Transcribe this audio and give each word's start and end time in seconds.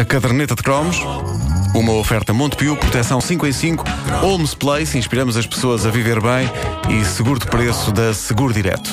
a 0.00 0.04
caderneta 0.04 0.54
de 0.54 0.62
cromos. 0.62 0.96
Uma 1.74 1.92
oferta 1.92 2.32
Montepio, 2.32 2.74
proteção 2.76 3.20
5 3.20 3.46
em 3.46 3.52
5, 3.52 3.84
Holmes 4.20 4.54
Place, 4.54 4.96
inspiramos 4.96 5.36
as 5.36 5.46
pessoas 5.46 5.84
a 5.84 5.90
viver 5.90 6.20
bem 6.20 6.50
e 6.88 7.04
seguro 7.04 7.38
de 7.38 7.46
preço 7.46 7.92
da 7.92 8.14
Seguro 8.14 8.52
Direto. 8.52 8.90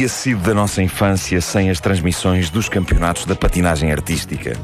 Teria 0.00 0.08
sido 0.08 0.40
da 0.40 0.54
nossa 0.54 0.82
infância 0.82 1.38
sem 1.42 1.68
as 1.68 1.78
transmissões 1.78 2.48
dos 2.48 2.70
campeonatos 2.70 3.26
da 3.26 3.36
patinagem 3.36 3.92
artística? 3.92 4.56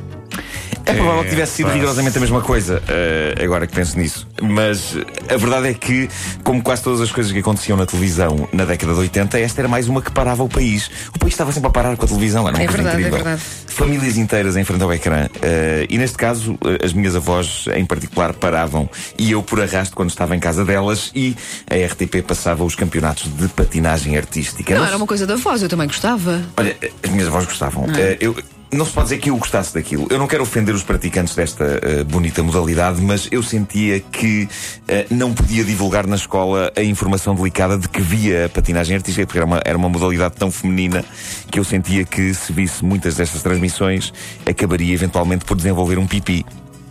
É 0.87 0.95
provável 0.95 1.25
que 1.25 1.31
tivesse 1.31 1.53
sido 1.57 1.69
rigorosamente 1.71 2.17
a 2.17 2.21
mesma 2.21 2.41
coisa, 2.41 2.81
eh, 2.89 3.35
agora 3.43 3.67
que 3.67 3.75
penso 3.75 3.99
nisso. 3.99 4.27
Mas 4.41 4.97
eh, 4.97 5.35
a 5.35 5.37
verdade 5.37 5.69
é 5.69 5.75
que, 5.75 6.09
como 6.45 6.63
quase 6.63 6.83
todas 6.83 7.01
as 7.01 7.11
coisas 7.11 7.33
que 7.33 7.41
aconteciam 7.41 7.77
na 7.77 7.85
televisão 7.85 8.49
na 8.53 8.65
década 8.65 8.93
de 8.95 9.01
80, 9.01 9.39
esta 9.41 9.61
era 9.63 9.69
mais 9.69 9.89
uma 9.89 10.01
que 10.01 10.13
parava 10.13 10.45
o 10.45 10.49
país. 10.49 10.89
O 11.15 11.19
país 11.19 11.35
estava 11.35 11.51
sempre 11.51 11.69
a 11.69 11.73
parar 11.73 11.97
com 11.97 12.05
a 12.05 12.09
televisão, 12.09 12.47
era 12.47 12.57
uma 12.57 12.63
É 12.63 12.67
coisa 12.67 12.83
verdade, 12.83 12.97
é 13.03 13.07
incrível. 13.09 13.25
verdade. 13.25 13.43
Famílias 13.67 14.17
inteiras 14.17 14.57
em 14.57 14.63
frente 14.65 14.83
ao 14.83 14.93
ecrã. 14.93 15.29
Eh, 15.43 15.87
e 15.91 15.99
neste 15.99 16.17
caso, 16.17 16.57
as 16.85 16.93
minhas 16.93 17.17
avós 17.17 17.65
em 17.75 17.85
particular 17.85 18.33
paravam. 18.33 18.89
E 19.19 19.33
eu 19.33 19.43
por 19.43 19.61
arrasto 19.61 19.95
quando 19.97 20.11
estava 20.11 20.37
em 20.37 20.41
casa 20.41 20.65
delas 20.65 21.11
e 21.15 21.37
a 21.69 21.75
RTP 21.87 22.23
passava 22.27 22.63
os 22.65 22.75
campeonatos 22.77 23.25
de 23.37 23.49
patinagem 23.49 24.17
artística. 24.17 24.73
Não, 24.73 24.83
Não 24.83 24.87
era 24.89 24.97
uma 24.97 25.07
coisa 25.07 25.27
da 25.27 25.35
voz, 25.37 25.63
eu 25.63 25.69
também 25.69 25.89
gostava. 25.89 26.43
Olha, 26.57 26.77
as 27.03 27.11
minhas 27.11 27.27
avós 27.27 27.45
gostavam. 27.47 27.87
Eh, 27.97 28.17
eu, 28.21 28.37
não 28.77 28.85
se 28.85 28.93
pode 28.93 29.09
dizer 29.09 29.19
que 29.19 29.31
eu 29.31 29.37
gostasse 29.37 29.75
daquilo. 29.75 30.07
Eu 30.11 30.19
não 30.19 30.27
quero 30.27 30.43
ofender 30.43 30.75
os 30.75 30.83
praticantes 30.83 31.35
desta 31.35 31.81
eh, 31.83 32.05
bonita 32.05 32.43
modalidade, 32.43 33.01
mas 33.01 33.29
eu 33.31 33.43
sentia 33.43 34.01
que 34.01 34.49
eh, 34.89 35.07
não 35.11 35.33
podia 35.33 35.65
divulgar 35.65 36.07
na 36.07 36.17
escola 36.17 36.73
a 36.77 36.83
informação 36.83 37.35
delicada 37.35 37.79
de 37.79 37.89
que 37.89 38.01
via 38.01 38.47
a 38.47 38.49
patinagem 38.49 38.97
artística, 38.97 39.27
porque 39.27 39.39
era 39.39 39.47
uma, 39.47 39.63
era 39.65 39.79
uma 39.79 39.89
modalidade 39.89 40.35
tão 40.37 40.51
feminina 40.51 41.05
que 41.51 41.59
eu 41.59 41.65
sentia 41.65 42.05
que 42.05 42.35
se 42.35 42.53
visse 42.53 42.85
muitas 42.85 43.17
destas 43.17 43.43
transmissões, 43.43 44.13
acabaria 44.45 44.95
eventualmente 44.95 45.45
por 45.45 45.57
desenvolver 45.57 45.99
um 45.99 46.07
pipi. 46.07 46.45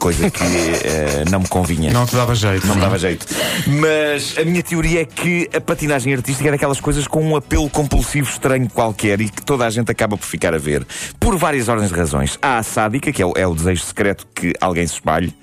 Coisa 0.05 0.29
que 0.29 0.43
eh, 0.43 1.23
não 1.31 1.39
me 1.39 1.47
convinha. 1.47 1.91
Não 1.91 2.05
te 2.05 2.15
dava 2.15 2.35
jeito. 2.35 2.67
Não 2.67 2.75
me 2.75 2.81
dava 2.81 2.95
jeito. 2.95 3.25
Mas 3.65 4.37
a 4.37 4.45
minha 4.45 4.61
teoria 4.61 5.01
é 5.01 5.05
que 5.05 5.49
a 5.51 5.59
patinagem 5.59 6.13
artística 6.13 6.47
é 6.47 6.51
daquelas 6.51 6.79
coisas 6.79 7.07
com 7.07 7.23
um 7.23 7.35
apelo 7.35 7.67
compulsivo 7.71 8.29
estranho 8.29 8.69
qualquer 8.69 9.19
e 9.19 9.29
que 9.29 9.41
toda 9.41 9.65
a 9.65 9.69
gente 9.71 9.91
acaba 9.91 10.15
por 10.15 10.27
ficar 10.27 10.53
a 10.53 10.59
ver. 10.59 10.85
Por 11.19 11.35
várias 11.37 11.69
ordens 11.69 11.89
de 11.89 11.95
razões. 11.95 12.37
Há 12.39 12.59
a 12.59 12.61
sádica, 12.61 13.11
que 13.11 13.19
é 13.19 13.25
o, 13.25 13.33
é 13.35 13.47
o 13.47 13.55
desejo 13.55 13.81
secreto 13.81 14.27
que 14.35 14.53
alguém 14.61 14.85
se 14.85 14.93
espalhe. 14.93 15.33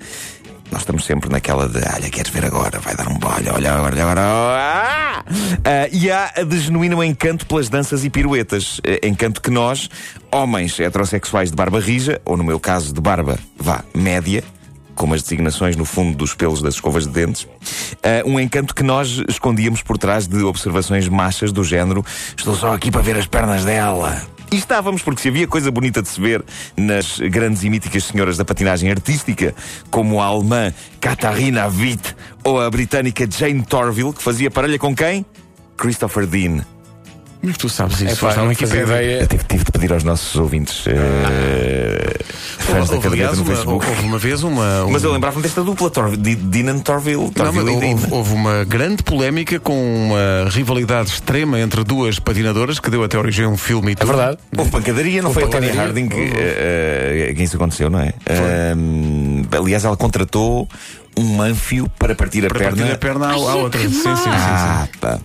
Nós 0.73 0.81
estamos 0.81 1.05
sempre 1.05 1.29
naquela 1.29 1.69
de, 1.69 1.77
olha, 1.77 2.09
queres 2.09 2.31
ver 2.31 2.45
agora? 2.45 2.79
Vai 2.79 2.95
dar 2.95 3.07
um 3.07 3.13
bolho, 3.19 3.53
olha 3.53 3.73
agora, 3.73 3.93
olha 3.93 4.03
agora. 4.03 4.21
Ah! 4.23 5.23
Ah, 5.63 5.87
e 5.91 6.09
há 6.09 6.33
a 6.35 6.43
de 6.43 6.59
genuíno 6.59 7.03
encanto 7.03 7.45
pelas 7.45 7.69
danças 7.69 8.03
e 8.03 8.09
piruetas. 8.09 8.81
Eh, 8.83 9.07
Encanto 9.07 9.39
que 9.39 9.51
nós, 9.51 9.87
homens 10.31 10.79
heterossexuais 10.79 11.51
de 11.51 11.55
barba 11.55 11.79
rija, 11.79 12.19
ou 12.25 12.35
no 12.35 12.43
meu 12.43 12.59
caso 12.59 12.91
de 12.91 12.99
barba, 12.99 13.37
vá, 13.55 13.83
média, 13.93 14.43
como 14.95 15.13
as 15.13 15.21
designações 15.21 15.75
no 15.75 15.85
fundo 15.85 16.17
dos 16.17 16.33
pelos 16.33 16.59
das 16.59 16.73
escovas 16.73 17.05
de 17.05 17.13
dentes, 17.13 17.47
ah, 18.01 18.23
um 18.25 18.39
encanto 18.39 18.73
que 18.73 18.81
nós 18.81 19.21
escondíamos 19.29 19.83
por 19.83 19.99
trás 19.99 20.25
de 20.25 20.41
observações 20.41 21.07
machas 21.07 21.51
do 21.51 21.63
género 21.63 22.03
estou 22.35 22.55
só 22.55 22.73
aqui 22.73 22.89
para 22.89 23.03
ver 23.03 23.15
as 23.15 23.27
pernas 23.27 23.63
dela. 23.63 24.19
E 24.53 24.55
estávamos, 24.55 25.01
porque 25.01 25.19
se 25.19 25.29
havia 25.29 25.47
coisa 25.47 25.71
bonita 25.71 25.99
de 25.99 26.07
se 26.07 26.21
ver 26.21 26.45
nas 26.77 27.17
grandes 27.17 27.63
e 27.63 27.71
míticas 27.71 28.03
senhoras 28.03 28.37
da 28.37 28.45
patinagem 28.45 28.91
artística, 28.91 29.55
como 29.89 30.21
a 30.21 30.25
alemã 30.25 30.71
Katharina 31.01 31.65
Witt 31.65 32.15
ou 32.43 32.61
a 32.61 32.69
britânica 32.69 33.27
Jane 33.27 33.65
Torville, 33.65 34.13
que 34.13 34.21
fazia 34.21 34.51
parelha 34.51 34.77
com 34.77 34.95
quem? 34.95 35.25
Christopher 35.75 36.27
Dean. 36.27 36.63
Como 37.43 37.51
é 37.51 37.53
que 37.53 37.59
tu 37.59 37.67
sabes 37.67 37.95
isso? 37.99 38.05
É 38.05 38.09
pá, 38.11 38.15
Foste 38.15 38.39
à 38.39 38.43
Wikipédia. 38.43 38.83
ideia. 38.83 39.19
Eu 39.23 39.27
tive, 39.27 39.43
tive 39.43 39.63
de 39.65 39.71
pedir 39.73 39.91
aos 39.91 40.05
nossos 40.05 40.33
ouvintes, 40.37 40.85
eh, 40.87 42.13
fãs 42.59 42.87
da 42.89 42.95
Houve, 42.95 43.07
aliás, 43.09 43.31
caderneta 43.31 43.35
no 43.35 43.41
uma, 43.43 43.45
Facebook. 43.53 43.85
houve 43.85 44.01
uma 44.01 44.17
vez 44.17 44.43
uma. 44.43 44.87
Mas 44.89 45.03
eu 45.03 45.11
lembrava-me 45.11 45.43
desta 45.43 45.61
dupla, 45.61 45.89
Tor 45.89 46.05
and 46.05 46.79
Torville. 46.79 47.17
Não, 47.23 47.31
Torville 47.31 47.65
mas 47.75 47.83
e 47.83 47.85
houve, 47.87 48.07
houve 48.13 48.33
uma 48.33 48.63
grande 48.63 49.03
polémica 49.03 49.59
com 49.59 49.73
uma 50.07 50.49
rivalidade 50.51 51.09
extrema 51.09 51.59
entre 51.59 51.83
duas 51.83 52.17
patinadoras 52.17 52.79
que 52.79 52.89
deu 52.89 53.03
até 53.03 53.17
origem 53.17 53.43
a 53.43 53.49
um 53.49 53.57
filme 53.57 53.89
e 53.89 53.91
É 53.91 53.95
tudo. 53.95 54.07
verdade. 54.07 54.37
Houve 54.57 54.71
pancadaria, 54.71 55.21
não 55.21 55.27
Houve 55.27 55.41
foi 55.41 55.49
a 55.49 55.51
Tony 55.51 55.67
pancadaria. 55.67 55.81
Harding 55.89 56.07
que, 56.07 56.15
eh, 56.15 56.31
eh, 56.37 57.02
que 57.35 57.43
isso 57.43 57.55
aconteceu, 57.55 57.89
não 57.89 57.99
é? 57.99 58.13
Aliás, 59.57 59.85
ela 59.85 59.97
contratou 59.97 60.67
um 61.15 61.35
manfio 61.35 61.87
para 61.99 62.15
partir 62.15 62.43
a 62.43 62.47
Para 62.47 62.57
perna. 62.57 62.75
partir 62.77 62.91
a 62.91 62.97
perna 62.97 63.27
à, 63.27 63.29
Ai, 63.33 63.35
outra. 63.61 63.79
Sim, 63.81 63.89
sim, 63.91 64.01
sim, 64.01 64.15
sim. 64.15 64.29
Ah, 64.31 64.87
pá. 64.99 65.19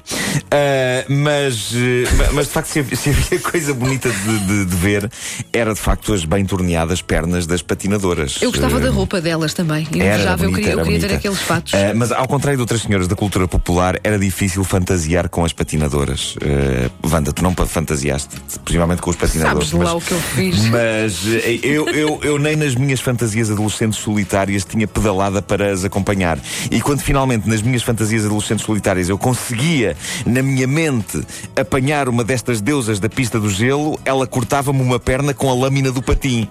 Ah, 0.51 1.05
mas, 1.09 1.73
ma- 2.19 2.33
mas 2.35 2.47
de 2.47 2.53
facto, 2.53 2.67
se 2.69 2.81
havia, 2.81 2.95
se 2.95 3.09
havia 3.09 3.39
coisa 3.39 3.73
bonita 3.73 4.11
de, 4.11 4.39
de- 4.41 4.65
de 4.67 4.77
ver, 4.77 5.11
era 5.51 5.73
de 5.73 5.81
facto 5.81 6.13
as 6.13 6.27
bem 6.27 6.45
torneadas 6.45 7.01
pernas 7.01 7.47
das 7.47 7.63
patinadoras. 7.63 8.37
Eu 8.43 8.51
gostava 8.51 8.77
Eh, 8.77 8.81
da 8.81 8.91
roupa 8.91 9.19
delas 9.23 9.55
também. 9.55 9.89
Eu 9.91 10.03
Era 10.03 10.15
invejava, 10.17 10.45
eu 10.45 10.51
bonita, 10.51 10.57
queria, 10.61 10.73
eu 10.75 10.79
era 10.81 10.85
queria 10.85 11.01
ter 11.01 11.07
bonita. 11.07 11.19
aqueles 11.19 11.39
fatos. 11.41 11.73
Ah, 11.73 11.93
mas 11.95 12.13
ao 12.13 12.29
contrário 12.29 12.59
de 12.59 12.61
outras 12.61 12.83
senhoras 12.83 13.09
da 13.09 13.17
cultura 13.17 13.49
popular, 13.49 13.99
era 14.05 14.19
difícil 14.19 14.63
fantasiar 14.65 15.31
com 15.31 15.43
as 15.43 15.55
patinadoras. 15.55 16.37
Uh, 16.37 17.09
Wanda, 17.11 17.33
tu 17.33 17.43
não 17.43 17.55
fantasiaste, 17.67 18.37
possivelmente 18.63 19.01
com 19.01 19.09
os 19.09 19.17
patinadores. 19.17 19.71
Sabes 19.71 19.87
lá 19.87 19.95
o 19.95 20.01
que 20.03 20.13
eu 20.13 20.21
fiz. 20.21 20.65
Mas 20.67 21.23
eh, 21.27 21.78
eu, 21.79 21.89
eu, 21.91 22.21
eu 22.25 22.39
nem 22.39 22.57
nas 22.57 22.75
minhas 22.75 23.01
fantasias 23.01 23.51
adolescentes 23.51 24.01
solitárias 24.01 24.65
tinha 24.65 24.89
pedalada 24.89 25.41
para 25.41 25.71
as 25.71 25.85
acompanhar. 25.85 26.37
E 26.71 26.81
quando 26.81 27.01
finalmente 27.01 27.49
nas 27.49 27.63
minhas 27.63 27.85
fantasias 27.85 28.25
adolescentes 28.25 28.65
solitárias 28.65 29.09
eu 29.09 29.17
conseguia, 29.17 29.97
na 30.27 30.43
minha 30.43 30.67
mente, 30.67 31.23
apanhar 31.55 32.09
uma 32.09 32.25
destas 32.25 32.61
deusas 32.61 32.99
da 32.99 33.09
pista 33.09 33.39
do 33.39 33.49
gelo, 33.49 33.99
ela 34.05 34.27
cortava-me 34.27 34.81
uma 34.81 34.99
perna 34.99 35.33
com 35.33 35.49
a 35.49 35.55
lâmina 35.55 35.93
do 35.93 36.03
patim. 36.03 36.49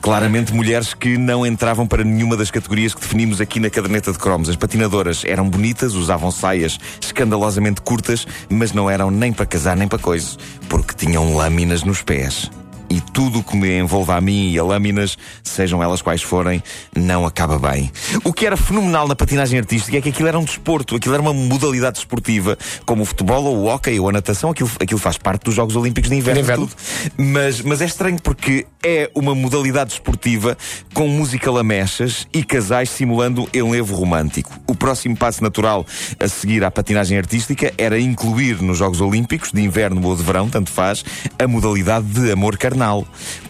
Claramente 0.00 0.54
mulheres 0.54 0.94
que 0.94 1.18
não 1.18 1.44
entravam 1.44 1.86
para 1.86 2.02
nenhuma 2.02 2.34
das 2.36 2.50
categorias 2.50 2.94
que 2.94 3.00
definimos 3.02 3.42
aqui 3.42 3.60
na 3.60 3.68
caderneta 3.68 4.12
de 4.12 4.18
cromos. 4.18 4.48
As 4.48 4.56
patinadoras 4.56 5.24
eram 5.26 5.46
bonitas, 5.50 5.94
usavam 5.94 6.30
saias 6.30 6.78
escandalosamente 7.02 7.82
curtas, 7.82 8.26
mas 8.48 8.72
não 8.72 8.88
eram 8.88 9.10
nem 9.10 9.30
para 9.30 9.44
casar 9.44 9.76
nem 9.76 9.88
para 9.88 9.98
coisa, 9.98 10.38
porque 10.68 10.94
tinham 10.94 11.36
lâminas 11.36 11.82
nos 11.82 12.00
pés. 12.00 12.50
E 12.90 13.00
tudo 13.00 13.40
o 13.40 13.42
que 13.42 13.56
me 13.56 13.78
envolva 13.78 14.16
a 14.16 14.20
mim 14.20 14.50
e 14.50 14.58
a 14.58 14.64
lâminas, 14.64 15.16
sejam 15.42 15.82
elas 15.82 16.00
quais 16.00 16.22
forem, 16.22 16.62
não 16.96 17.26
acaba 17.26 17.58
bem. 17.58 17.90
O 18.24 18.32
que 18.32 18.46
era 18.46 18.56
fenomenal 18.56 19.06
na 19.06 19.14
patinagem 19.14 19.58
artística 19.58 19.98
é 19.98 20.00
que 20.00 20.08
aquilo 20.08 20.28
era 20.28 20.38
um 20.38 20.44
desporto, 20.44 20.96
aquilo 20.96 21.14
era 21.14 21.22
uma 21.22 21.34
modalidade 21.34 21.96
desportiva, 21.96 22.56
como 22.86 23.02
o 23.02 23.04
futebol 23.04 23.44
ou 23.44 23.56
o 23.58 23.66
hóquei 23.66 24.00
ou 24.00 24.08
a 24.08 24.12
natação, 24.12 24.50
aquilo, 24.50 24.70
aquilo 24.80 24.98
faz 24.98 25.18
parte 25.18 25.44
dos 25.44 25.54
Jogos 25.54 25.76
Olímpicos 25.76 26.08
de 26.08 26.16
Inverno. 26.16 26.40
De 26.40 26.44
inverno. 26.44 26.70
Mas, 27.16 27.60
mas 27.60 27.82
é 27.82 27.84
estranho 27.84 28.20
porque 28.22 28.66
é 28.82 29.10
uma 29.14 29.34
modalidade 29.34 29.92
esportiva 29.92 30.56
com 30.94 31.08
música 31.08 31.50
lamechas 31.50 32.26
e 32.32 32.42
casais 32.42 32.90
simulando 32.90 33.48
enlevo 33.52 33.94
romântico. 33.94 34.58
O 34.66 34.74
próximo 34.74 35.16
passo 35.16 35.42
natural 35.42 35.86
a 36.18 36.28
seguir 36.28 36.64
à 36.64 36.70
patinagem 36.70 37.18
artística 37.18 37.72
era 37.76 37.98
incluir 37.98 38.62
nos 38.62 38.78
Jogos 38.78 39.00
Olímpicos, 39.00 39.52
de 39.52 39.60
inverno 39.62 40.06
ou 40.06 40.16
de 40.16 40.22
verão, 40.22 40.48
tanto 40.48 40.70
faz, 40.70 41.04
a 41.38 41.46
modalidade 41.46 42.06
de 42.06 42.32
amor 42.32 42.56
carnal. 42.56 42.77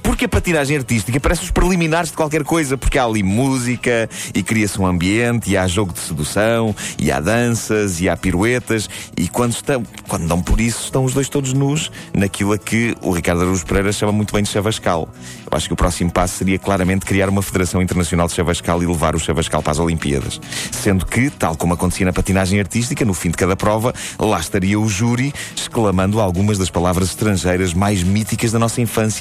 Porque 0.03 0.25
a 0.25 0.29
patinagem 0.29 0.77
artística 0.77 1.21
parece 1.21 1.45
os 1.45 1.51
preliminares 1.51 2.11
de 2.11 2.17
qualquer 2.17 2.43
coisa, 2.43 2.79
porque 2.79 2.99
há 2.99 3.05
ali 3.05 3.23
música 3.23 4.09
e 4.35 4.43
cria-se 4.43 4.81
um 4.81 4.87
ambiente, 4.87 5.51
e 5.51 5.57
há 5.57 5.67
jogo 5.67 5.93
de 5.93 6.01
sedução, 6.01 6.75
e 6.99 7.13
há 7.13 7.21
danças, 7.21 8.01
e 8.01 8.09
há 8.09 8.17
piruetas, 8.17 8.89
e 9.17 9.29
quando, 9.29 9.53
estão, 9.53 9.83
quando 10.09 10.27
dão 10.27 10.41
por 10.41 10.61
isso, 10.61 10.85
estão 10.85 11.05
os 11.05 11.13
dois 11.13 11.29
todos 11.29 11.53
nus 11.53 11.93
naquilo 12.15 12.53
a 12.53 12.59
que 12.59 12.97
o 13.03 13.13
Ricardo 13.13 13.43
Araújo 13.43 13.67
Pereira 13.67 13.93
chama 13.93 14.13
muito 14.13 14.33
bem 14.33 14.43
de 14.43 14.49
chavascal. 14.49 15.09
Eu 15.51 15.57
acho 15.57 15.67
que 15.67 15.73
o 15.73 15.77
próximo 15.77 16.11
passo 16.11 16.37
seria 16.37 16.59
claramente 16.59 17.05
criar 17.05 17.29
uma 17.29 17.43
Federação 17.43 17.83
Internacional 17.83 18.27
de 18.27 18.35
Chavascal 18.35 18.83
e 18.83 18.87
levar 18.87 19.15
o 19.15 19.19
chavascal 19.19 19.63
para 19.63 19.73
as 19.73 19.79
Olimpíadas. 19.79 20.41
Sendo 20.71 21.07
que, 21.07 21.31
tal 21.31 21.57
como 21.57 21.75
acontecia 21.75 22.07
na 22.07 22.13
patinagem 22.13 22.61
artística, 22.61 23.05
no 23.05 23.15
fim 23.15 23.31
de 23.31 23.37
cada 23.37 23.57
prova, 23.57 23.95
lá 24.19 24.39
estaria 24.39 24.79
o 24.79 24.89
júri 24.89 25.33
exclamando 25.57 26.21
algumas 26.21 26.59
das 26.59 26.71
palavras 26.71 27.09
estrangeiras 27.09 27.73
mais 27.75 28.03
míticas 28.03 28.53
da 28.53 28.59
nossa 28.59 28.81
infância. 28.81 29.18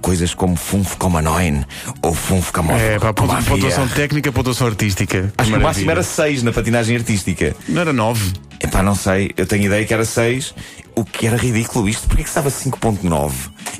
Coisas 0.00 0.34
como 0.34 0.56
funf 0.56 0.96
como 0.96 1.18
a 1.18 1.22
noin 1.22 1.64
ou 2.02 2.14
funf 2.14 2.50
como 2.50 2.72
É, 2.72 2.98
pá, 2.98 3.12
pontuação 3.12 3.88
técnica, 3.88 4.32
pontuação 4.32 4.66
artística. 4.66 5.32
Acho 5.36 5.50
que 5.50 5.56
o 5.56 5.60
máximo 5.60 5.90
era 5.90 6.02
6 6.02 6.42
na 6.42 6.52
patinagem 6.52 6.96
artística. 6.96 7.54
Não 7.68 7.80
era 7.80 7.92
9. 7.92 8.32
Epá, 8.62 8.82
não 8.82 8.94
sei, 8.94 9.30
eu 9.36 9.46
tenho 9.46 9.64
ideia 9.64 9.86
que 9.86 9.94
era 9.94 10.04
6, 10.04 10.54
o 10.94 11.02
que 11.02 11.26
era 11.26 11.36
ridículo 11.36 11.88
isto. 11.88 12.06
Porquê 12.06 12.22
que 12.22 12.28
estava 12.28 12.50
5.9? 12.50 13.32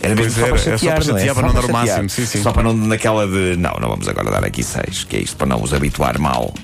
Era 0.02 0.14
mesmo 0.14 0.32
só 0.32 0.40
era, 0.40 0.48
para 0.48 0.56
é 0.56 0.64
só 0.64 0.70
chatear, 0.78 0.94
para 0.96 1.04
não 1.04 1.16
é? 1.16 1.20
chatear, 1.20 1.34
para 1.34 1.46
não 1.46 1.54
dar 1.54 1.58
o 1.60 1.66
chatear. 1.66 1.86
máximo, 1.86 2.08
sim, 2.08 2.26
sim. 2.26 2.42
Só 2.42 2.52
para 2.52 2.62
não 2.62 2.72
naquela 2.74 3.26
de, 3.26 3.56
não, 3.56 3.74
não 3.78 3.88
vamos 3.90 4.08
agora 4.08 4.30
dar 4.30 4.44
aqui 4.44 4.62
6, 4.62 5.04
que 5.04 5.16
é 5.16 5.20
isto 5.20 5.36
para 5.36 5.46
não 5.46 5.62
os 5.62 5.74
habituar 5.74 6.18
mal. 6.18 6.54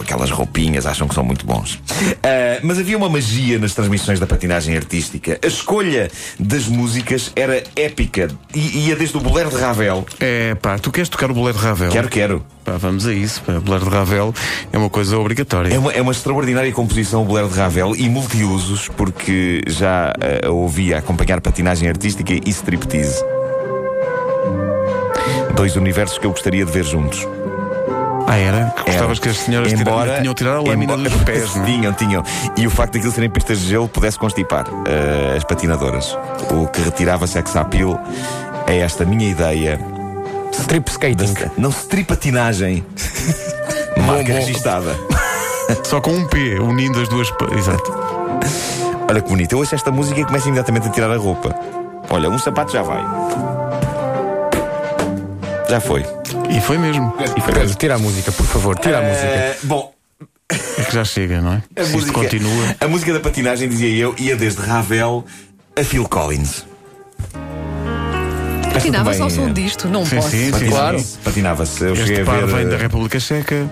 Com 0.00 0.04
aquelas 0.04 0.30
roupinhas, 0.30 0.86
acham 0.86 1.06
que 1.06 1.14
são 1.14 1.22
muito 1.22 1.44
bons. 1.44 1.74
Uh, 1.74 2.60
mas 2.62 2.78
havia 2.78 2.96
uma 2.96 3.08
magia 3.08 3.58
nas 3.58 3.74
transmissões 3.74 4.18
da 4.18 4.26
patinagem 4.26 4.74
artística. 4.74 5.38
A 5.42 5.46
escolha 5.46 6.10
das 6.38 6.66
músicas 6.66 7.30
era 7.36 7.62
épica. 7.76 8.28
E 8.54 8.88
ia 8.88 8.96
desde 8.96 9.16
o 9.16 9.20
bolero 9.20 9.50
de 9.50 9.56
Ravel. 9.56 10.06
É 10.18 10.54
pá, 10.54 10.78
tu 10.78 10.90
queres 10.90 11.08
tocar 11.08 11.30
o 11.30 11.34
bolero 11.34 11.58
de 11.58 11.64
Ravel? 11.64 11.90
Quero, 11.90 12.08
quero. 12.08 12.46
Pá, 12.64 12.78
vamos 12.78 13.06
a 13.06 13.12
isso. 13.12 13.42
Pá. 13.42 13.52
O 13.52 13.60
bolero 13.60 13.84
de 13.84 13.90
Ravel 13.90 14.34
é 14.72 14.78
uma 14.78 14.88
coisa 14.88 15.18
obrigatória. 15.18 15.74
É 15.74 15.78
uma, 15.78 15.92
é 15.92 16.00
uma 16.00 16.12
extraordinária 16.12 16.72
composição 16.72 17.22
o 17.22 17.24
bolero 17.26 17.48
de 17.48 17.58
Ravel 17.58 17.94
e 17.94 18.08
multiusos, 18.08 18.88
porque 18.88 19.60
já 19.66 20.12
uh, 20.44 20.48
a 20.48 20.50
ouvi 20.50 20.94
a 20.94 20.98
acompanhar 20.98 21.40
patinagem 21.42 21.88
artística 21.88 22.32
e 22.32 22.48
striptease. 22.48 23.22
Dois 25.54 25.76
universos 25.76 26.16
que 26.16 26.26
eu 26.26 26.30
gostaria 26.30 26.64
de 26.64 26.72
ver 26.72 26.84
juntos. 26.84 27.26
Ah, 28.30 28.36
era? 28.36 28.72
Gostavas 28.86 29.18
que 29.18 29.28
as 29.28 29.38
senhoras 29.38 29.72
embora, 29.72 30.20
tinham 30.20 30.32
tirado 30.34 30.58
a 30.58 30.60
lâmina 30.60 30.92
embora, 30.92 31.10
dos 31.10 31.22
pés, 31.24 31.52
não 31.56 31.64
é? 31.64 31.66
Tinham, 31.66 31.92
tinham. 31.92 32.22
E 32.56 32.64
o 32.64 32.70
facto 32.70 32.92
de 32.92 32.98
aquilo 32.98 33.12
serem 33.12 33.28
pistas 33.28 33.58
de 33.58 33.66
gelo 33.66 33.88
pudesse 33.88 34.16
constipar 34.20 34.68
uh, 34.68 35.36
as 35.36 35.42
patinadoras. 35.42 36.16
O 36.48 36.68
que 36.68 36.80
retirava 36.80 37.26
sex 37.26 37.56
appeal 37.56 38.00
é 38.68 38.78
esta 38.78 39.04
minha 39.04 39.28
ideia. 39.28 39.80
Strip 40.52 40.88
skating. 40.92 41.34
Não, 41.58 41.70
stripatinagem. 41.70 42.86
Marca 44.06 44.32
registada. 44.32 44.94
Só 45.82 46.00
com 46.00 46.12
um 46.12 46.24
P, 46.28 46.60
unindo 46.60 47.00
as 47.00 47.08
duas. 47.08 47.32
Exato. 47.58 47.92
Olha 49.08 49.20
que 49.20 49.28
bonito. 49.28 49.54
Eu 49.54 49.58
ouço 49.58 49.74
esta 49.74 49.90
música 49.90 50.20
e 50.20 50.24
começo 50.24 50.46
imediatamente 50.46 50.86
a 50.86 50.90
tirar 50.92 51.10
a 51.10 51.16
roupa. 51.16 51.52
Olha, 52.08 52.30
um 52.30 52.38
sapato 52.38 52.70
já 52.72 52.82
vai. 52.82 53.02
Já 55.68 55.80
foi. 55.80 56.19
E 56.60 56.62
foi 56.62 56.76
mesmo. 56.76 57.14
E 57.36 57.40
foi 57.40 57.54
Pedro, 57.54 57.74
tira 57.74 57.94
a 57.94 57.98
música, 57.98 58.30
por 58.32 58.44
favor, 58.44 58.78
tira 58.78 58.98
a 58.98 59.02
música. 59.02 59.26
Eh, 59.26 59.56
bom, 59.62 59.92
É 60.78 60.84
que 60.84 60.94
já 60.94 61.04
chega, 61.04 61.40
não 61.40 61.54
é? 61.54 61.62
a 61.76 61.84
Se 61.84 61.86
isto 61.96 61.96
música, 61.96 62.12
continua. 62.12 62.76
a 62.80 62.86
música 62.88 63.12
da 63.14 63.20
patinagem, 63.20 63.68
dizia 63.68 63.96
eu, 63.96 64.14
ia 64.18 64.36
desde 64.36 64.60
Ravel 64.60 65.24
a 65.78 65.82
Phil 65.82 66.06
Collins. 66.08 66.66
Patinava-se 68.72 69.20
ao 69.22 69.30
som 69.30 69.48
é- 69.48 69.52
disto, 69.52 69.88
não 69.88 70.04
Sim, 70.06 70.16
posso. 70.16 70.28
sim, 70.30 70.52
sim. 70.52 70.68
Claro. 70.68 71.04
Patinava-se. 71.24 71.82
Eu 71.82 71.96
cheguei 71.96 72.12
Este 72.18 72.22
a 72.22 72.24
par 72.26 72.46
ver. 72.46 72.54
vem 72.56 72.68
da 72.68 72.76
eh, 72.76 72.78
República 72.78 73.18
Checa. 73.18 73.56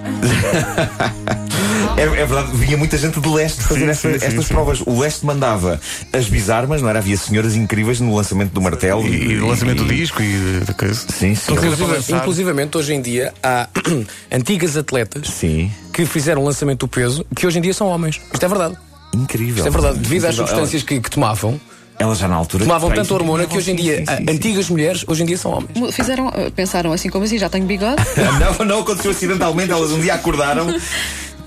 É, 1.97 2.03
é 2.03 2.07
verdade, 2.27 2.51
vinha 2.57 2.77
muita 2.77 2.97
gente 2.97 3.19
de 3.21 3.29
leste 3.29 3.61
fazer 3.63 3.81
Sim, 3.81 3.89
esta- 3.91 4.19
sim, 4.21 4.27
estas 4.27 4.47
sim. 4.47 4.55
provas. 4.55 4.81
O 4.87 5.01
leste 5.01 5.27
mandava 5.27 5.81
as 6.13 6.29
bizarmas, 6.29 6.81
não 6.81 6.89
era? 6.89 6.99
Havia 7.01 7.17
senhoras 7.17 7.57
incríveis 7.57 7.99
no 8.01 8.15
lançamento 8.15 8.53
do 8.53 8.61
martelo. 8.63 9.07
E, 9.07 9.33
e 9.33 9.39
o 9.41 9.49
lançamento 9.49 9.83
do 9.83 9.93
disco 9.93 10.23
e 10.23 10.61
de 10.65 10.75
coisa. 10.75 10.95
Sim, 10.95 11.35
sim. 11.35 11.53
Inclusive- 11.53 12.13
inclusivamente, 12.17 12.77
hoje 12.79 12.95
em 12.95 13.01
dia, 13.03 13.33
há 13.43 13.69
antigas 14.31 14.77
atletas 14.77 15.29
Sim. 15.29 15.73
que 15.93 16.07
fizeram 16.07 16.43
o 16.43 16.45
lançamento 16.45 16.81
do 16.81 16.89
peso 16.89 17.25
que 17.35 17.47
hoje 17.47 17.59
em 17.59 17.63
dia 17.63 17.75
são 17.75 17.89
homens. 17.89 18.21
Isto 18.33 18.45
é 18.45 18.49
verdade. 18.49 18.77
Incrível. 19.15 19.57
Isto 19.65 19.69
é 19.69 19.71
verdade. 19.71 19.99
Devido 19.99 20.25
às 20.27 20.35
substâncias 20.37 20.83
que, 20.85 21.01
que 21.01 21.11
tomavam, 21.11 21.61
Ela 21.99 22.15
já 22.15 22.29
na 22.29 22.37
altura. 22.37 22.63
tomavam 22.65 22.91
tanto 22.93 23.13
hormona 23.15 23.45
que 23.47 23.57
hoje 23.57 23.73
em 23.73 23.75
dia, 23.75 23.97
Sim, 23.99 24.07
sim, 24.07 24.17
sim, 24.19 24.25
sim. 24.29 24.33
antigas 24.37 24.69
mulheres, 24.71 25.05
hoje 25.09 25.23
em 25.25 25.27
dia 25.27 25.37
são 25.39 25.51
homens. 25.51 25.95
Fizeram, 25.95 26.31
eh, 26.35 26.51
pensaram 26.55 26.93
assim 26.93 27.09
como 27.11 27.25
assim, 27.25 27.39
já 27.39 27.49
tenho 27.49 27.67
bigode. 27.67 28.01
Não, 28.59 28.65
não 28.67 28.81
aconteceu 28.81 29.11
acidentalmente. 29.11 29.73
Elas 29.73 29.91
um 29.91 29.99
dia 30.01 30.15
acordaram. 30.15 30.69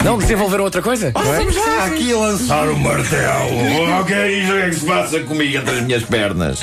Não, 0.04 0.18
desenvolveram 0.18 0.64
outra 0.64 0.82
coisa? 0.82 1.12
não 1.14 1.22
é? 1.22 1.44
Estamos 1.44 1.54
já 1.56 1.86
aqui 1.86 2.12
a 2.12 2.18
lançar 2.18 2.68
o 2.70 2.78
martelo. 2.78 4.00
Ok, 4.02 4.42
isso 4.42 4.54
é 4.54 4.70
que 4.70 4.76
se 4.76 4.86
passa 4.86 5.20
comigo 5.22 5.58
entre 5.58 5.76
as 5.76 5.82
minhas 5.84 6.04
pernas. 6.04 6.60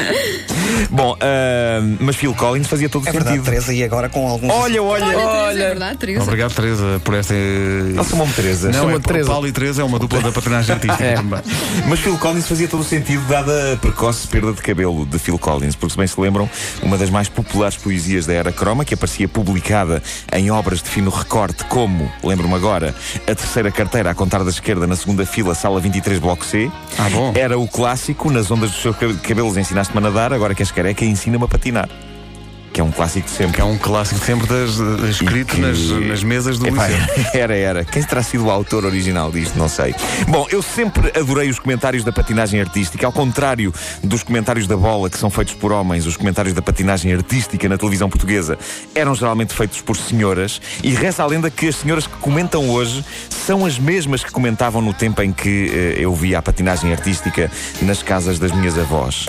Bom, 0.91 1.17
ah, 1.21 1.81
mas 2.01 2.17
Phil 2.17 2.35
Collins 2.35 2.67
fazia 2.67 2.89
todo 2.89 3.05
o 3.05 3.09
É 3.09 3.13
verdade, 3.13 3.37
sentido. 3.37 3.45
Teresa, 3.51 3.73
e 3.73 3.85
agora 3.85 4.09
com 4.09 4.29
alguns. 4.29 4.51
Olha, 4.53 4.83
olha. 4.83 5.05
Olha, 5.07 5.15
Teresa, 5.17 5.29
Olha. 5.31 5.63
é 5.63 5.69
verdade, 5.69 5.99
Teresa. 5.99 6.23
Obrigado, 6.23 6.55
Teresa, 6.55 7.01
por 7.05 7.15
esta. 7.15 7.35
Não 7.35 8.05
chamam-me 8.05 8.33
Teresa. 8.33 8.71
Não, 8.71 8.91
é 8.91 8.99
Teresa. 8.99 9.31
Paulo 9.31 9.47
e 9.47 9.53
Teresa 9.53 9.83
é 9.83 9.85
uma 9.85 9.99
dupla 9.99 10.21
da 10.21 10.33
patinagem 10.33 10.75
artística 10.75 11.05
É. 11.05 11.15
também. 11.15 11.41
Mas 11.89 12.01
Phil 12.01 12.19
Collins 12.19 12.47
fazia 12.49 12.67
todo 12.69 12.81
o 12.81 12.85
sentido, 12.85 13.23
dada 13.29 13.75
a 13.75 13.77
precoce 13.77 14.27
perda 14.27 14.53
de 14.53 14.61
cabelo 14.63 15.07
de 15.07 15.19
Phil 15.19 15.39
Collins, 15.39 15.77
porque, 15.77 15.93
se 15.93 15.99
bem 15.99 16.07
se 16.07 16.21
lembram, 16.21 16.51
uma 16.83 16.99
das 16.99 17.09
mais 17.11 17.29
populares 17.29 17.77
poesias 17.77 18.27
da 18.27 18.33
era 18.35 18.53
croma, 18.53 18.85
que 18.85 18.95
aparecia 18.95 19.29
publicada 19.29 20.03
em 20.33 20.51
obras 20.51 20.83
de 20.83 20.89
fino 20.89 21.11
recorte, 21.11 21.65
como, 21.65 22.11
lembro-me 22.25 22.55
agora, 22.55 22.95
a 23.31 23.35
terceira 23.35 23.71
carteira 23.71 24.11
a 24.11 24.15
contar 24.15 24.43
da 24.43 24.51
esquerda 24.51 24.87
na 24.87 24.97
segunda 24.97 25.27
fila, 25.27 25.55
sala 25.55 25.81
23, 25.81 26.19
bloco 26.19 26.45
C. 26.45 26.71
Ah, 26.99 27.09
bom. 27.11 27.33
Era 27.37 27.59
o 27.59 27.69
clássico, 27.69 28.31
nas 28.31 28.51
ondas 28.51 28.71
dos 28.71 28.81
seus 28.81 28.97
cab- 28.97 29.17
cabelos 29.21 29.57
ensinaste-me 29.57 29.99
a 29.99 30.01
nadar, 30.01 30.33
agora 30.33 30.55
que 30.55 30.63
és 30.63 30.71
careca, 30.71 31.05
ensina-me 31.05 31.45
a 31.45 31.49
patinar. 31.49 31.89
Que 32.79 32.83
é 32.83 32.85
um 32.85 32.93
clássico 32.93 33.27
de 33.27 33.33
sempre. 33.33 33.55
Que 33.57 33.61
é 33.61 33.65
um 33.65 33.77
clássico 33.77 34.25
sempre 34.25 34.47
das, 34.47 34.79
das 34.79 35.11
escrito 35.11 35.57
que- 35.57 35.61
nas, 35.61 35.81
nas 35.81 36.23
mesas 36.23 36.59
do 36.61 36.69
Epá. 36.69 36.87
Era, 37.35 37.57
era. 37.57 37.85
Quem 37.85 38.01
terá 38.05 38.23
sido 38.23 38.45
o 38.45 38.51
autor 38.53 38.85
original 38.85 39.33
disto? 39.33 39.59
Não 39.59 39.69
sei. 39.69 39.97
Bom, 40.29 40.47
eu 40.49 40.63
sempre 40.63 41.11
adorei 41.19 41.51
os 41.51 41.59
comentários 41.59 42.05
da 42.05 42.13
patinagem 42.13 42.61
artística. 42.61 43.05
Ao 43.05 43.11
contrário 43.11 43.75
dos 44.05 44.23
comentários 44.23 44.69
da 44.69 44.77
bola, 44.77 45.11
que 45.11 45.19
são 45.19 45.29
feitos 45.29 45.55
por 45.55 45.73
homens, 45.73 46.07
os 46.07 46.17
comentários 46.17 46.55
da 46.55 46.63
patinagem 46.63 47.13
artística 47.13 47.69
na 47.69 47.77
televisão 47.77 48.09
portuguesa 48.09 48.57
eram 48.95 49.13
geralmente 49.13 49.53
feitos 49.53 49.81
por 49.81 49.97
senhoras. 49.97 50.61
E 50.81 50.91
reza 50.95 51.25
a 51.25 51.27
lenda 51.27 51.51
que 51.51 51.67
as 51.67 51.75
senhoras 51.75 52.07
que 52.07 52.17
comentam 52.19 52.71
hoje 52.71 53.05
são 53.45 53.67
as 53.67 53.77
mesmas 53.77 54.23
que 54.23 54.31
comentavam 54.31 54.81
no 54.81 54.95
tempo 54.95 55.21
em 55.21 55.33
que 55.33 55.69
eh, 55.75 55.97
eu 55.99 56.15
via 56.15 56.39
a 56.39 56.43
patinagem 56.43 56.93
artística 56.93 57.51
nas 57.83 58.05
casas 58.05 58.39
das 58.39 58.53
minhas 58.53 58.79
avós. 58.79 59.27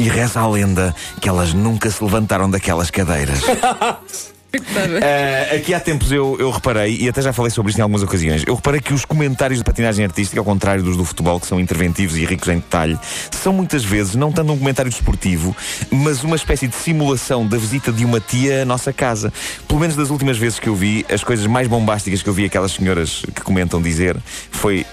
E 0.00 0.08
reza 0.08 0.40
a 0.40 0.48
lenda 0.48 0.94
que 1.20 1.28
elas 1.28 1.52
nunca 1.52 1.90
se 1.90 2.02
levantaram 2.02 2.48
daquelas 2.48 2.90
cadeiras. 2.90 3.40
Uh, 4.52 5.54
aqui 5.54 5.72
há 5.72 5.78
tempos 5.78 6.10
eu, 6.10 6.36
eu 6.40 6.50
reparei, 6.50 6.96
e 7.00 7.08
até 7.08 7.22
já 7.22 7.32
falei 7.32 7.52
sobre 7.52 7.70
isto 7.70 7.78
em 7.78 7.82
algumas 7.82 8.02
ocasiões, 8.02 8.42
eu 8.44 8.56
reparei 8.56 8.80
que 8.80 8.92
os 8.92 9.04
comentários 9.04 9.60
de 9.60 9.64
patinagem 9.64 10.04
artística, 10.04 10.40
ao 10.40 10.44
contrário 10.44 10.82
dos 10.82 10.96
do 10.96 11.04
futebol, 11.04 11.38
que 11.38 11.46
são 11.46 11.60
interventivos 11.60 12.16
e 12.16 12.24
ricos 12.24 12.48
em 12.48 12.56
detalhe, 12.56 12.98
são 13.30 13.52
muitas 13.52 13.84
vezes 13.84 14.16
não 14.16 14.32
tanto 14.32 14.52
um 14.52 14.58
comentário 14.58 14.90
desportivo, 14.90 15.54
mas 15.88 16.24
uma 16.24 16.34
espécie 16.34 16.66
de 16.66 16.74
simulação 16.74 17.46
da 17.46 17.56
visita 17.56 17.92
de 17.92 18.04
uma 18.04 18.18
tia 18.18 18.62
à 18.62 18.64
nossa 18.64 18.92
casa. 18.92 19.32
Pelo 19.68 19.78
menos 19.78 19.94
das 19.94 20.10
últimas 20.10 20.36
vezes 20.36 20.58
que 20.58 20.68
eu 20.68 20.74
vi, 20.74 21.06
as 21.08 21.22
coisas 21.22 21.46
mais 21.46 21.68
bombásticas 21.68 22.20
que 22.20 22.28
eu 22.28 22.34
vi 22.34 22.44
aquelas 22.44 22.72
senhoras 22.72 23.22
que 23.32 23.42
comentam 23.42 23.80
dizer 23.80 24.16
foi: 24.50 24.84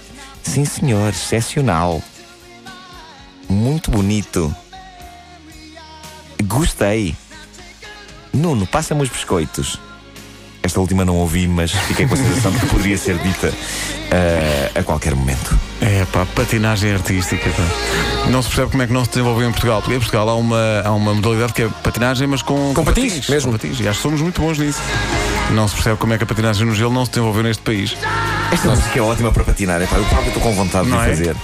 Sim, 0.43 0.65
senhor, 0.65 1.09
excepcional. 1.09 1.99
Muito 3.49 3.89
bonito. 3.89 4.55
Gostei. 6.43 7.15
Nuno, 8.33 8.67
passa-me 8.67 9.01
os 9.01 9.09
biscoitos. 9.09 9.79
Esta 10.61 10.79
última 10.81 11.05
não 11.05 11.15
ouvi, 11.15 11.47
mas 11.47 11.71
fiquei 11.71 12.05
com 12.05 12.13
a 12.13 12.17
sensação 12.17 12.51
de 12.51 12.59
que 12.59 12.65
poderia 12.65 12.97
ser 12.97 13.17
dita 13.19 13.53
eh, 14.11 14.71
a 14.75 14.83
qualquer 14.83 15.15
momento. 15.15 15.57
É 15.81 16.03
pá, 16.11 16.25
patinagem 16.35 16.91
artística. 16.93 17.49
pá. 17.49 18.27
Não 18.29 18.41
se 18.41 18.49
percebe 18.49 18.71
como 18.71 18.83
é 18.83 18.87
que 18.87 18.91
não 18.91 19.03
se 19.05 19.11
desenvolveu 19.11 19.47
em 19.47 19.51
Portugal. 19.51 19.81
Porque 19.81 19.95
em 19.95 19.99
Portugal 19.99 20.27
há 20.27 20.35
uma, 20.35 20.81
há 20.83 20.91
uma 20.91 21.13
modalidade 21.13 21.53
que 21.53 21.61
é 21.63 21.69
patinagem, 21.69 22.27
mas 22.27 22.41
com, 22.41 22.73
Com 22.73 22.83
patins, 22.83 23.29
mesmo. 23.29 23.51
Com 23.53 23.57
patins. 23.57 23.79
E 23.79 23.87
acho 23.87 23.97
que 23.99 24.03
somos 24.03 24.19
muito 24.21 24.41
bons 24.41 24.57
nisso. 24.57 24.81
Não 25.51 25.67
se 25.69 25.75
percebe 25.75 25.95
como 25.97 26.13
é 26.13 26.17
que 26.17 26.23
a 26.25 26.27
patinagem 26.27 26.67
no 26.67 26.75
gelo 26.75 26.91
não 26.93 27.05
se 27.05 27.11
desenvolveu 27.11 27.43
neste 27.43 27.63
país. 27.63 27.95
Esta 28.51 28.69
música 28.69 28.99
é 28.99 29.01
ótima 29.01 29.31
para 29.31 29.45
patinar, 29.45 29.81
epá, 29.81 29.95
eu 29.95 30.05
próprio 30.05 30.27
estou 30.27 30.41
com 30.43 30.51
vontade 30.53 30.85
de 30.85 30.91
Não 30.91 31.01
é? 31.01 31.07
fazer. 31.09 31.35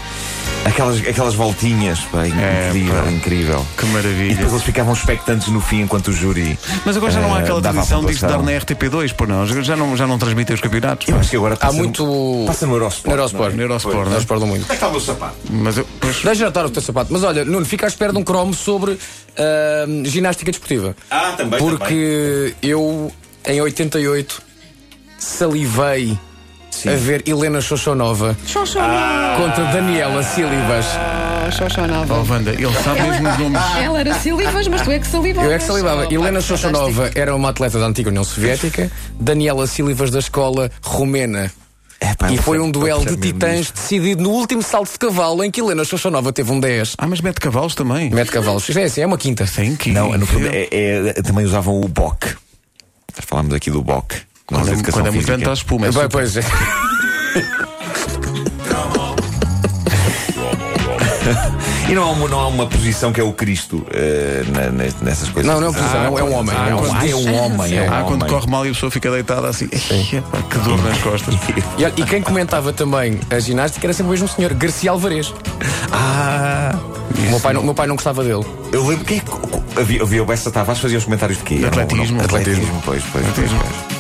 Aquelas, 0.66 1.00
aquelas 1.06 1.36
voltinhas, 1.36 2.00
pá, 2.06 2.26
É, 2.26 2.70
incrível, 2.70 3.04
pá. 3.04 3.12
incrível. 3.12 3.68
Que 3.78 3.86
E 3.86 3.90
maravilha. 3.90 4.36
depois 4.36 4.52
eles 4.54 4.64
ficavam 4.64 4.94
expectantes 4.94 5.50
no 5.50 5.60
fim 5.60 5.82
enquanto 5.82 6.08
o 6.08 6.14
júri. 6.14 6.58
Mas 6.86 6.96
agora 6.96 7.12
já 7.12 7.20
não 7.20 7.36
há 7.36 7.40
eh, 7.40 7.44
aquela 7.44 7.62
tradição 7.62 8.04
de 8.06 8.18
dar 8.18 8.42
na 8.42 8.52
RTP2, 8.54 9.14
por 9.14 9.28
não? 9.28 9.46
Já 9.46 9.76
não, 9.76 9.96
já 9.98 10.08
não 10.08 10.18
transmitem 10.18 10.54
os 10.56 10.62
campeonatos. 10.62 11.06
Eu 11.08 11.16
pá. 11.16 11.20
acho 11.20 11.30
que 11.30 11.36
agora 11.36 11.56
Há 11.56 11.58
passa 11.58 11.74
muito. 11.78 12.06
No, 12.06 12.46
passa 12.48 12.66
no 12.66 12.76
Eurosport. 12.76 13.12
Eurosport. 13.12 13.54
não 13.54 13.60
é? 13.60 13.64
Eurosport, 13.66 13.94
Pois. 13.96 14.06
não 14.08 14.12
é? 14.14 14.16
Eurosport 14.16 14.40
do 14.40 14.48
muito. 14.48 14.62
Onde 14.64 14.66
é 14.66 14.68
que 14.70 14.74
está 14.76 14.88
o 14.88 14.92
meu 14.92 15.02
sapato? 15.02 15.36
Mas 15.50 15.78
eu, 15.78 15.88
pois, 16.00 16.16
Deixa 16.16 16.36
já 16.36 16.48
estar 16.48 16.66
o 16.66 16.70
teu 16.70 16.82
sapato. 16.82 17.12
Mas 17.12 17.24
olha, 17.24 17.44
Nuno, 17.44 17.66
fica 17.66 17.86
à 17.86 17.90
espera 17.90 18.14
de 18.14 18.20
um 18.20 18.24
cromo 18.24 18.54
sobre 18.54 18.98
ah, 19.38 19.86
ginástica 20.06 20.50
desportiva. 20.50 20.96
Ah, 21.12 21.34
também, 21.36 21.60
Porque 21.60 22.56
eu, 22.64 23.12
em 23.46 23.60
88, 23.62 24.42
salivei 25.20 26.18
a 26.88 26.96
ver 26.96 27.24
Helena 27.28 27.62
Xoxonova 27.62 28.36
Xoxonova. 28.46 29.38
contra 29.38 29.64
Daniela 29.72 30.24
Silivas. 30.24 30.86
Ah, 30.96 31.50
Xoxonova. 31.52 32.14
oh, 32.16 32.32
Wanda, 32.32 32.52
ele 32.52 32.74
sabe 32.84 33.02
mesmo 33.02 33.30
os 33.30 33.38
nomes. 33.38 33.62
Ela 33.84 34.00
era 34.00 34.14
Silivas, 34.20 34.68
mas 34.68 34.82
tu 34.82 34.92
é 34.92 35.00
que 35.00 35.08
salivavas. 35.08 35.50
Eu 35.50 35.56
é 35.56 35.60
que 35.60 35.64
salivava. 35.66 36.08
Oh, 36.10 36.14
Helena 36.14 36.40
pá, 36.40 36.46
Xoxonova 36.46 37.12
era 37.16 37.36
uma 37.36 37.50
atleta 37.50 37.80
da 37.80 37.86
antiga 37.86 38.10
União 38.10 38.24
Soviética, 38.24 38.92
Daniela 39.20 39.68
Silivas 39.68 40.10
da 40.12 40.20
escola 40.20 40.72
romena. 40.82 41.52
Epá, 42.02 42.30
E 42.32 42.36
eu 42.36 42.44
foi 42.44 42.60
um 42.60 42.70
duelo 42.70 43.06
de 43.06 43.16
titãs 43.16 43.62
isto. 43.62 43.76
decidido 43.76 44.24
no 44.24 44.32
último 44.32 44.62
salto 44.62 44.92
de 44.92 45.00
cavalo 45.00 45.42
em 45.42 45.50
que 45.50 45.62
Helena 45.62 45.86
Xoxonova 45.86 46.34
teve 46.34 46.52
um 46.52 46.60
10. 46.60 46.96
Ah, 46.98 47.08
mas 47.08 47.22
mete 47.22 47.40
cavalos 47.40 47.76
também. 47.76 48.10
Mete 48.10 48.30
cavalos. 48.30 48.70
É 48.76 48.84
assim, 48.84 49.02
é 49.02 49.06
uma 49.06 49.18
quinta. 49.18 49.46
Tem 49.46 49.74
que 49.76 49.90
Não, 49.92 50.12
no 50.18 50.26
fundo, 50.26 50.48
é, 50.48 50.68
é- 50.72 51.14
também 51.22 51.46
usavam 51.46 51.80
o 51.80 51.88
BOC. 51.88 52.36
Falámos 53.26 53.54
aqui 53.54 53.72
do 53.72 53.82
BOC. 53.82 54.16
Quando, 54.46 54.70
é- 54.70 54.74
educação 54.74 55.00
quando 55.02 55.08
é 55.08 55.12
muito 55.12 55.26
grande, 55.26 55.42
está 55.44 55.52
a 55.52 55.54
espuma. 55.54 55.88
É 55.88 55.92
Bem, 55.92 56.10
pois 56.10 56.38
é. 56.38 56.42
E 61.90 61.94
não 61.96 62.04
há 62.04 62.12
uma, 62.12 62.28
não 62.28 62.40
há 62.40 62.48
uma 62.48 62.66
posição 62.66 63.12
que 63.12 63.20
é 63.20 63.24
o 63.24 63.34
Cristo 63.34 63.86
eh, 63.92 64.44
na- 64.48 64.72
na- 64.72 64.90
nessas 65.02 65.30
coisas. 65.30 65.52
Não, 65.52 65.60
não 65.60 65.68
é 65.68 65.70
uma 65.70 65.78
posição, 65.80 66.04
é 66.06 66.10
um- 66.10 66.20
é 66.20 66.24
um 66.24 66.34
homem. 66.34 66.56
Ah, 66.58 66.70
É 66.70 66.76
um 66.76 66.80
ah, 66.94 67.08
é 67.08 67.16
um 67.16 67.36
homem. 67.36 67.78
É 67.78 67.82
um 67.84 67.94
Ah, 67.94 68.04
quando 68.08 68.22
homem. 68.24 68.34
corre 68.34 68.48
mal 68.50 68.66
e 68.66 68.70
a 68.70 68.74
pessoa 68.74 68.90
fica 68.90 69.12
deitada 69.12 69.48
assim. 69.50 69.66
Epá, 69.66 70.42
que 70.50 70.58
dor 70.60 70.82
nas 70.82 70.98
costas. 71.00 71.36
E, 71.78 72.02
e 72.02 72.06
quem 72.06 72.22
comentava 72.22 72.72
também 72.74 73.20
a 73.30 73.40
ginástica 73.40 73.86
era 73.86 73.94
sempre 73.94 74.08
o 74.10 74.12
mesmo 74.12 74.28
senhor, 74.28 74.54
Garcia 74.54 74.92
Alvarez. 74.92 75.34
Ah, 75.92 76.74
O 77.28 77.30
meu 77.30 77.40
pai, 77.40 77.54
não- 77.54 77.64
meu 77.64 77.74
pai 77.74 77.88
não 77.88 77.96
gostava 77.96 78.24
dele. 78.24 78.46
eu 78.72 78.88
lembro 78.88 79.06
que 79.06 79.22
havia, 79.80 80.02
havia 80.02 80.24
o 80.24 80.26
Bessa 80.26 80.50
Tavares 80.52 80.82
fazia 80.82 80.98
os 80.98 81.04
comentários 81.04 81.38
de 81.40 81.44
quê? 81.44 81.62
Atletismo. 81.66 82.22
Atletismo, 82.22 82.82
pois, 82.86 83.04
pois, 83.12 83.26
pois, 83.26 83.28
Atletismo. 83.28 83.60
pois. 83.60 83.93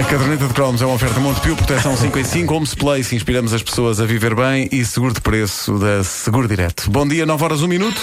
A 0.00 0.02
caderneta 0.02 0.48
de 0.48 0.54
cromos 0.54 0.80
é 0.80 0.86
uma 0.86 0.94
oferta 0.94 1.20
Montepio, 1.20 1.54
proteção 1.54 1.94
5 1.94 2.18
em 2.18 2.24
5, 2.24 2.54
Homes 2.54 2.74
Place, 2.74 3.14
inspiramos 3.14 3.52
as 3.52 3.62
pessoas 3.62 4.00
a 4.00 4.06
viver 4.06 4.34
bem 4.34 4.66
e 4.72 4.82
seguro 4.82 5.12
de 5.12 5.20
preço 5.20 5.78
da 5.78 6.02
Seguro 6.02 6.48
Direto. 6.48 6.90
Bom 6.90 7.06
dia, 7.06 7.26
9 7.26 7.44
horas, 7.44 7.60
1 7.60 7.68
minuto. 7.68 8.00